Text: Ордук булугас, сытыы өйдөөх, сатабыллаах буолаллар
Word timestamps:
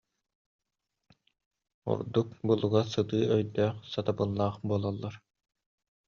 Ордук 1.95 2.31
булугас, 2.51 2.89
сытыы 2.95 3.19
өйдөөх, 3.35 3.77
сатабыллаах 3.91 4.57
буолаллар 4.71 5.19